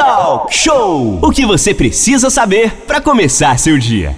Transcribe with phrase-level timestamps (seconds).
[0.00, 1.18] Talk Show!
[1.22, 4.16] O que você precisa saber para começar seu dia.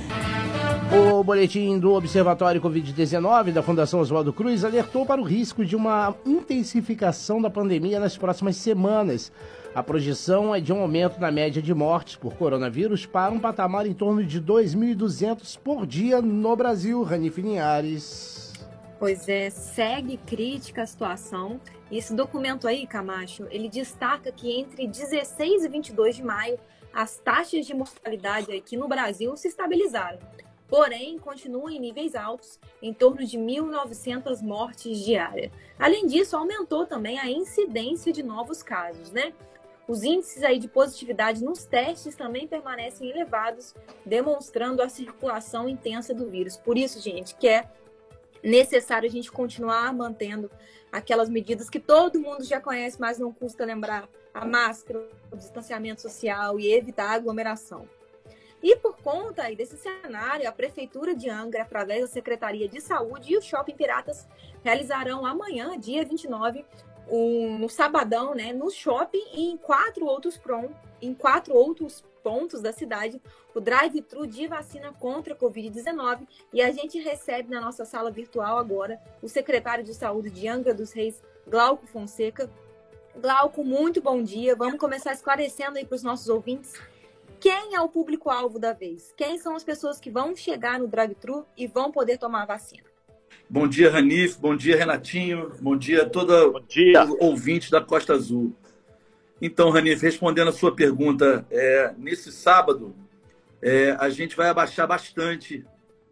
[0.92, 6.14] O boletim do Observatório Covid-19 da Fundação Oswaldo Cruz alertou para o risco de uma
[6.24, 9.32] intensificação da pandemia nas próximas semanas.
[9.74, 13.84] A projeção é de um aumento na média de mortes por coronavírus para um patamar
[13.84, 17.02] em torno de 2.200 por dia no Brasil.
[17.02, 18.51] Rani Linhares.
[19.02, 21.60] Pois é, segue crítica a situação.
[21.90, 26.56] Esse documento aí, Camacho, ele destaca que entre 16 e 22 de maio,
[26.94, 30.20] as taxas de mortalidade aqui no Brasil se estabilizaram.
[30.68, 35.50] Porém, continuam em níveis altos, em torno de 1.900 mortes diárias.
[35.80, 39.32] Além disso, aumentou também a incidência de novos casos, né?
[39.88, 43.74] Os índices aí de positividade nos testes também permanecem elevados,
[44.06, 46.56] demonstrando a circulação intensa do vírus.
[46.56, 47.68] Por isso, gente, que é
[48.42, 50.50] necessário a gente continuar mantendo
[50.90, 56.00] aquelas medidas que todo mundo já conhece, mas não custa lembrar: a máscara, o distanciamento
[56.00, 57.88] social e evitar a aglomeração.
[58.62, 63.36] E por conta desse cenário, a Prefeitura de Angra, através da Secretaria de Saúde e
[63.36, 64.28] o Shopping Piratas,
[64.62, 66.64] realizarão amanhã, dia 29,
[67.10, 70.70] um, no sabadão, né, no shopping e em quatro outros prom,
[71.00, 73.20] em quatro outros pontos da cidade,
[73.54, 76.26] o drive-thru de vacina contra a Covid-19.
[76.52, 80.72] E a gente recebe na nossa sala virtual agora o secretário de Saúde de Angra
[80.72, 82.50] dos Reis, Glauco Fonseca.
[83.16, 84.56] Glauco, muito bom dia.
[84.56, 86.72] Vamos começar esclarecendo aí para os nossos ouvintes
[87.42, 89.12] quem é o público-alvo da vez?
[89.16, 92.84] Quem são as pessoas que vão chegar no drive-thru e vão poder tomar a vacina?
[93.50, 94.38] Bom dia, Ranif.
[94.38, 95.50] Bom dia, Renatinho.
[95.60, 97.04] Bom dia a Bom dia.
[97.18, 98.54] ouvinte da Costa Azul.
[99.44, 102.94] Então, Ranif, respondendo a sua pergunta, é, nesse sábado
[103.60, 105.66] é, a gente vai abaixar bastante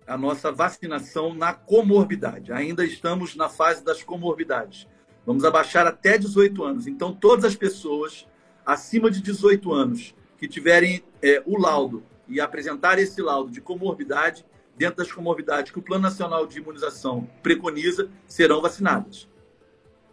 [0.05, 2.53] a nossa vacinação na comorbidade.
[2.53, 4.89] Ainda estamos na fase das comorbidades.
[5.25, 6.89] Vamos abaixar até 18 anos.
[6.89, 8.27] Então, todas as pessoas
[8.67, 14.45] acima de 18 anos que tiverem é, o laudo e apresentar esse laudo de comorbidade,
[14.77, 19.29] dentro das comorbidades que o Plano Nacional de Imunização preconiza, serão vacinadas.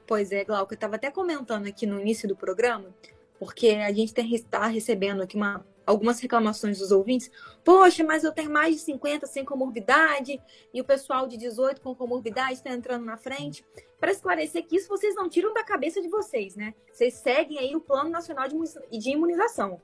[0.07, 2.95] Pois é, Glauco, eu estava até comentando aqui no início do programa,
[3.37, 7.29] porque a gente está recebendo aqui uma, algumas reclamações dos ouvintes.
[7.63, 10.41] Poxa, mas eu tenho mais de 50 sem comorbidade
[10.73, 13.65] e o pessoal de 18 com comorbidade está entrando na frente.
[13.99, 16.73] Para esclarecer que isso vocês não tiram da cabeça de vocês, né?
[16.89, 19.81] Vocês seguem aí o Plano Nacional de Imunização.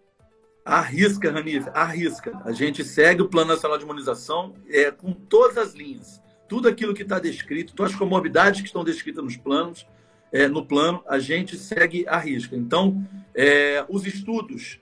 [0.64, 2.42] Arrisca, Ranif, arrisca.
[2.46, 6.22] A gente segue o Plano Nacional de Imunização é, com todas as linhas.
[6.48, 9.86] Tudo aquilo que está descrito, todas as comorbidades que estão descritas nos planos,
[10.34, 12.56] é, no plano, a gente segue a risca.
[12.56, 14.80] Então, é, os estudos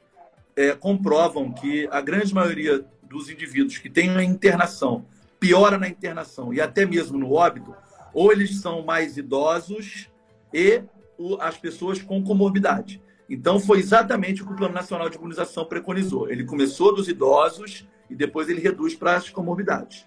[0.56, 5.06] é, comprovam que a grande maioria dos indivíduos que têm uma internação,
[5.38, 7.76] piora na internação e até mesmo no óbito,
[8.14, 10.10] ou eles são mais idosos
[10.54, 10.82] e
[11.42, 13.02] as pessoas com comorbidade.
[13.30, 16.30] Então, foi exatamente o que o Plano Nacional de Imunização preconizou.
[16.30, 20.06] Ele começou dos idosos e depois ele reduz para as comorbidades.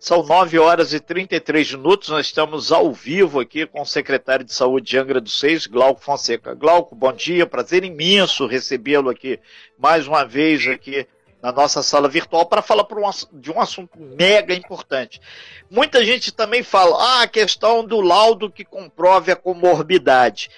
[0.00, 2.08] São 9 horas e 33 minutos.
[2.08, 6.00] Nós estamos ao vivo aqui com o secretário de Saúde de Angra dos Seis, Glauco
[6.00, 6.54] Fonseca.
[6.54, 7.46] Glauco, bom dia.
[7.46, 9.38] Prazer imenso recebê-lo aqui
[9.78, 11.06] mais uma vez aqui
[11.42, 12.86] na nossa sala virtual para falar
[13.30, 15.20] de um assunto mega importante.
[15.70, 20.48] Muita gente também fala, ah, a questão do laudo que comprove a comorbidade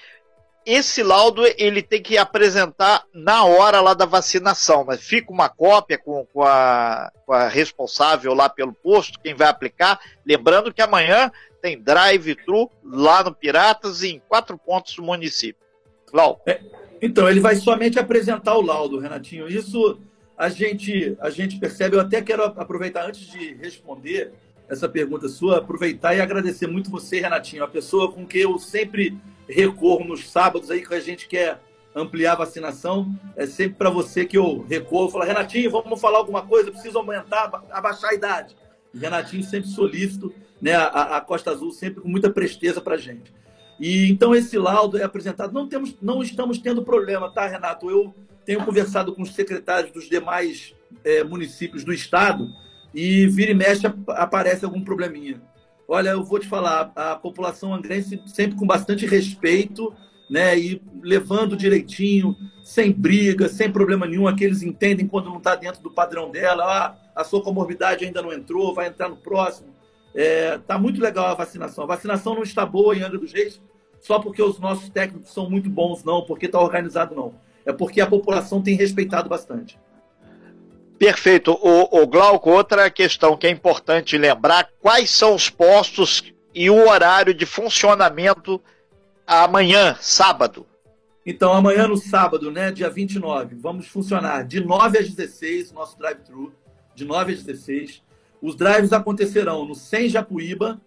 [0.65, 5.97] esse laudo ele tem que apresentar na hora lá da vacinação, mas fica uma cópia
[5.97, 9.99] com, com, a, com a responsável lá pelo posto, quem vai aplicar.
[10.25, 11.31] Lembrando que amanhã
[11.61, 15.63] tem drive-thru lá no Piratas em quatro pontos do município.
[16.11, 16.41] Lau.
[16.45, 16.59] É,
[17.01, 19.47] então, ele vai somente apresentar o laudo, Renatinho.
[19.47, 19.99] Isso
[20.37, 21.95] a gente, a gente percebe.
[21.95, 24.31] Eu até quero aproveitar, antes de responder
[24.69, 29.17] essa pergunta sua, aproveitar e agradecer muito você, Renatinho, a pessoa com quem eu sempre
[29.47, 31.61] recorro nos sábados aí que a gente quer
[31.95, 33.13] ampliar a vacinação.
[33.35, 35.09] É sempre para você que eu recorro.
[35.09, 36.71] Falo, Renatinho, vamos falar alguma coisa?
[36.71, 38.55] Preciso aumentar, abaixar a idade.
[38.93, 40.73] Renatinho sempre solícito, né?
[40.73, 43.33] A, a Costa Azul sempre com muita presteza para gente.
[43.79, 45.53] E então esse laudo é apresentado.
[45.53, 47.89] Não temos, não estamos tendo problema, tá, Renato?
[47.89, 48.13] Eu
[48.45, 52.47] tenho conversado com os secretários dos demais é, municípios do estado
[52.93, 55.41] e vira e mexe aparece algum probleminha.
[55.87, 59.93] Olha, eu vou te falar, a população angrense sempre com bastante respeito,
[60.29, 60.57] né?
[60.57, 64.27] E levando direitinho, sem briga, sem problema nenhum.
[64.27, 66.63] Aqueles entendem quando não está dentro do padrão dela.
[66.65, 69.69] Ah, a sua comorbidade ainda não entrou, vai entrar no próximo.
[70.15, 71.83] É, tá muito legal a vacinação.
[71.83, 73.59] A vacinação não está boa em Angra dos Reis
[74.03, 77.33] só porque os nossos técnicos são muito bons, não, porque está organizado, não.
[77.65, 79.79] É porque a população tem respeitado bastante.
[81.03, 81.51] Perfeito.
[81.61, 86.87] O, o Glauco, outra questão que é importante lembrar, quais são os postos e o
[86.87, 88.61] horário de funcionamento
[89.27, 90.65] amanhã, sábado?
[91.25, 96.53] Então, amanhã no sábado, né, dia 29, vamos funcionar de 9 às 16, nosso drive-thru,
[96.95, 98.01] de 9 às 16.
[98.41, 100.79] Os drives acontecerão no Sem Japuíba,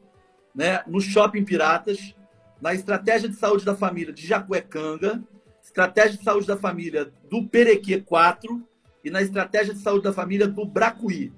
[0.54, 2.14] né, no Shopping Piratas,
[2.58, 5.22] na Estratégia de Saúde da Família de Jacuecanga,
[5.62, 8.66] Estratégia de Saúde da Família do Perequê 4
[9.06, 11.32] e na Estratégia de Saúde da Família do Bracuí.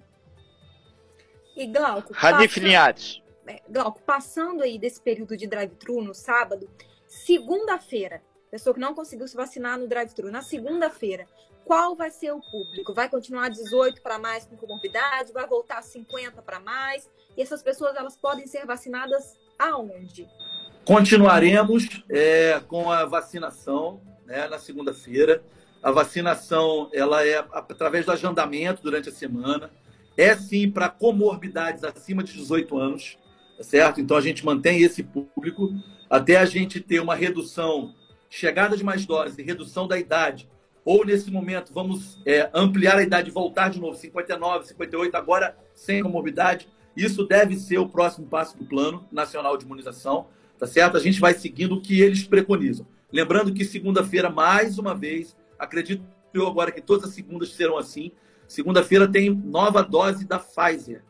[1.55, 3.23] E Glauco, Ranif passa- Linhares.
[3.47, 6.67] é, Glauco, passando aí desse período de drive-thru no sábado,
[7.07, 11.27] segunda-feira, pessoa que não conseguiu se vacinar no drive-thru, na segunda-feira,
[11.67, 12.95] qual vai ser o público?
[12.95, 15.31] Vai continuar 18 para mais com comorbidade?
[15.35, 17.07] Vai voltar 50 para mais?
[17.37, 20.27] E essas pessoas elas podem ser vacinadas aonde?
[20.87, 25.43] Continuaremos é, com a vacinação né, na segunda-feira.
[25.83, 29.71] A vacinação ela é através do agendamento durante a semana.
[30.17, 33.19] É sim para comorbidades acima de 18 anos,
[33.57, 34.01] tá certo?
[34.01, 35.73] Então a gente mantém esse público
[36.11, 37.95] até a gente ter uma redução,
[38.29, 40.49] chegada de mais doses redução da idade.
[40.85, 45.57] Ou nesse momento vamos é, ampliar a idade e voltar de novo, 59, 58, agora
[45.75, 46.69] sem comorbidade.
[46.97, 50.27] Isso deve ser o próximo passo do Plano Nacional de Imunização
[50.59, 50.97] tá certo?
[50.97, 52.87] A gente vai seguindo o que eles preconizam.
[53.11, 58.13] Lembrando que segunda-feira, mais uma vez, acredito eu agora que todas as segundas serão assim.
[58.47, 61.03] Segunda-feira tem nova dose da Pfizer.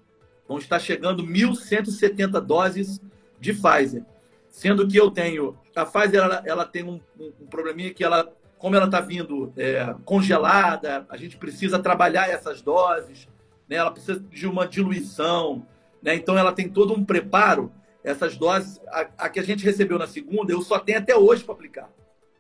[0.47, 3.01] Vão estar chegando 1.170 doses
[3.39, 4.05] de Pfizer.
[4.49, 5.57] Sendo que eu tenho.
[5.77, 9.95] A Pfizer ela, ela tem um, um, probleminha que ela, como ela está vindo é,
[10.05, 13.29] congelada, a gente precisa trabalhar essas doses,
[13.69, 13.77] né?
[13.77, 15.65] ela precisa de uma diluição.
[16.03, 16.15] Né?
[16.15, 17.73] Então ela tem todo um preparo
[18.03, 21.45] essas doses, a, a, que a gente recebeu na segunda, eu só tenho até hoje
[21.45, 21.91] para aplicar.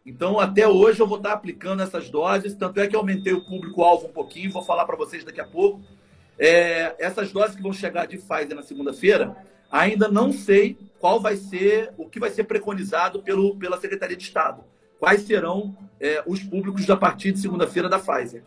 [0.08, 3.44] Então, até hoje eu vou estar aplicando essas doses, tanto é que eu aumentei o
[3.44, 5.82] público-alvo um pouquinho, vou falar para vocês daqui a pouco.
[6.38, 9.36] É, essas doses que vão chegar de Pfizer na segunda-feira,
[9.70, 14.22] ainda não sei qual vai ser, o que vai ser preconizado pelo, pela Secretaria de
[14.22, 14.64] Estado.
[14.98, 18.42] Quais serão é, os públicos a partir de segunda-feira da Pfizer.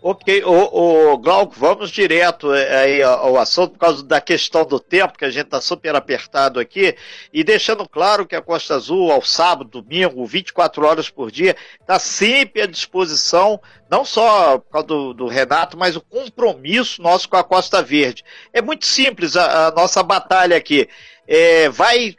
[0.00, 5.18] Ok, o, o Glauco, vamos direto aí ao assunto por causa da questão do tempo,
[5.18, 6.94] que a gente está super apertado aqui,
[7.32, 11.98] e deixando claro que a Costa Azul, ao sábado, domingo, 24 horas por dia, está
[11.98, 13.60] sempre à disposição,
[13.90, 18.24] não só por causa do, do, Renato, mas o compromisso nosso com a Costa Verde.
[18.52, 20.88] É muito simples a, a nossa batalha aqui.
[21.26, 22.14] É, vai,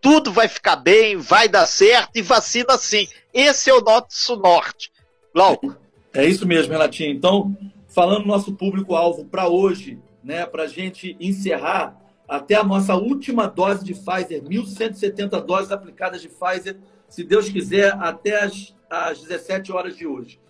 [0.00, 3.06] tudo vai ficar bem, vai dar certo e vacina sim.
[3.34, 4.90] Esse é o nosso norte.
[5.34, 5.76] Glauco.
[6.12, 7.10] É isso mesmo, Renatinho.
[7.10, 11.96] Então, falando nosso público-alvo para hoje, né, para a gente encerrar,
[12.28, 16.76] até a nossa última dose de Pfizer, 1.170 doses aplicadas de Pfizer,
[17.08, 20.40] se Deus quiser, até as, as 17 horas de hoje.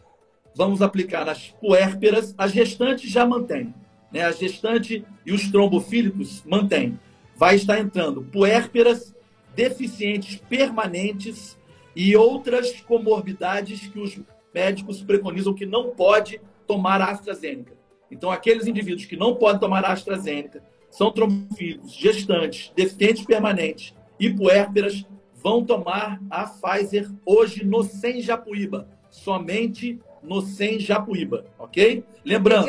[0.54, 3.74] Vamos aplicar nas puérperas, as gestantes já mantém.
[4.12, 4.24] Né?
[4.24, 6.98] A gestante e os trombofílicos mantém.
[7.36, 9.14] Vai estar entrando puérperas,
[9.54, 11.58] deficientes permanentes
[11.96, 14.18] e outras comorbidades que os
[14.54, 17.74] médicos preconizam que não pode tomar a AstraZeneca.
[18.10, 24.28] Então, aqueles indivíduos que não podem tomar a AstraZeneca são trombofílicos, gestantes, deficientes permanentes e
[24.32, 28.88] puérperas vão tomar a Pfizer hoje no Sem Japuíba.
[29.08, 32.04] Somente no Sem Japuíba, ok?
[32.24, 32.68] Lembrando,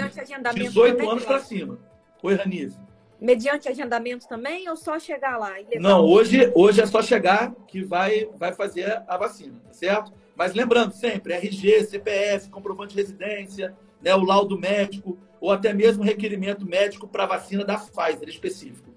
[0.56, 1.80] 18 anos para cima.
[2.24, 2.80] Oi, Ranice.
[3.20, 5.54] Mediante agendamento também ou só chegar lá?
[5.80, 10.12] Não, hoje, hoje é só chegar que vai, vai fazer a vacina, tá certo?
[10.42, 16.04] Mas lembrando sempre, RG, CPF, comprovante de residência, né, o laudo médico, ou até mesmo
[16.04, 18.90] requerimento médico para vacina da Pfizer específico.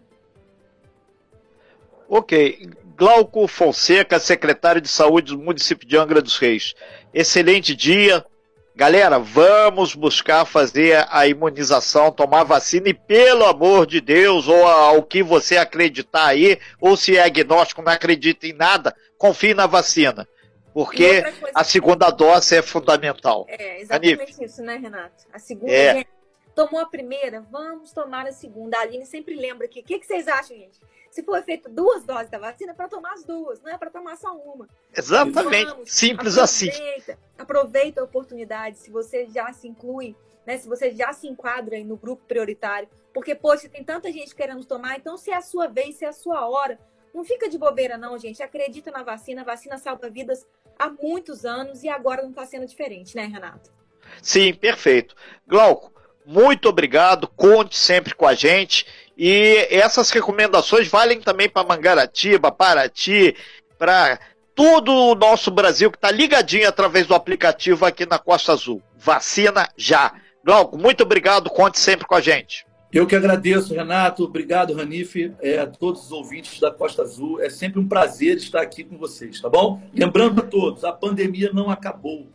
[2.09, 2.71] Ok.
[2.97, 6.73] Glauco Fonseca, secretário de Saúde do município de Angra dos Reis.
[7.13, 8.25] Excelente dia.
[8.75, 15.03] Galera, vamos buscar fazer a imunização, tomar vacina e, pelo amor de Deus, ou ao
[15.03, 20.27] que você acreditar aí, ou se é agnóstico, não acredita em nada, confie na vacina.
[20.75, 21.23] Porque
[21.55, 23.47] a segunda dose é fundamental.
[23.49, 24.45] É, exatamente Anif.
[24.45, 25.25] isso, né, Renato?
[25.33, 25.95] A segunda, é.
[25.95, 26.09] gente,
[26.53, 28.77] tomou a primeira, vamos tomar a segunda.
[28.77, 29.81] A Aline sempre lembra aqui.
[29.81, 30.81] O que, que vocês acham, gente?
[31.13, 33.89] Se for feito duas doses da vacina, é para tomar as duas, não é para
[33.89, 34.69] tomar só uma.
[34.93, 35.67] Exatamente.
[35.67, 36.71] Vamos, Simples assim.
[36.71, 37.21] aproveita, assim.
[37.39, 40.59] Aproveita a oportunidade, se você já se inclui, né?
[40.59, 42.89] Se você já se enquadra aí no grupo prioritário.
[43.13, 46.09] Porque, poxa, tem tanta gente querendo tomar, então se é a sua vez, se é
[46.09, 46.81] a sua hora,
[47.15, 48.43] não fica de bobeira, não, gente.
[48.43, 49.43] Acredita na vacina.
[49.43, 50.45] A vacina salva vidas
[50.79, 53.71] há muitos anos e agora não está sendo diferente, né, Renato?
[54.23, 55.15] Sim, perfeito.
[55.47, 55.93] Glauco,
[56.25, 57.29] muito obrigado.
[57.29, 58.87] Conte sempre com a gente.
[59.17, 63.37] E essas recomendações valem também para Mangaratiba, Paraty,
[63.79, 64.19] para
[64.55, 68.83] todo o nosso Brasil que está ligadinho através do aplicativo aqui na Costa Azul.
[68.97, 70.13] Vacina já.
[70.45, 71.51] Glauco, muito obrigado.
[71.51, 72.67] Conte sempre com a gente.
[72.95, 74.23] Eu que agradeço, Renato.
[74.23, 77.41] Obrigado, Ranife, é, a todos os ouvintes da Costa Azul.
[77.41, 79.83] É sempre um prazer estar aqui com vocês, tá bom?
[79.93, 82.29] Lembrando a todos, a pandemia não acabou.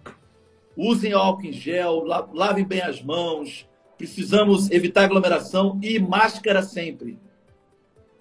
[0.76, 3.66] Usem álcool em gel, lavem bem as mãos.
[3.98, 7.18] Precisamos evitar aglomeração e máscara sempre.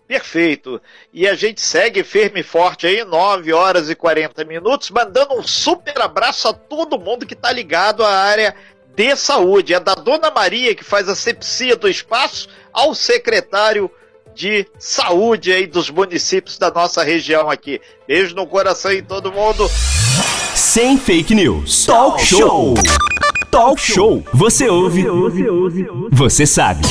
[0.07, 0.81] Perfeito.
[1.13, 5.43] E a gente segue firme e forte aí, 9 horas e 40 minutos, mandando um
[5.43, 8.55] super abraço a todo mundo que está ligado à área
[8.99, 9.75] de Saúde.
[9.75, 13.89] É da Dona Maria, que faz a sepsia do espaço, ao secretário
[14.35, 17.81] de saúde aí dos municípios da nossa região aqui.
[18.09, 19.71] Beijo no coração em todo mundo.
[20.53, 21.87] Sem fake news.
[21.87, 22.75] Talk show.
[23.53, 24.25] Talk show.
[24.35, 25.07] Você ouve.
[26.11, 26.83] Você sabe.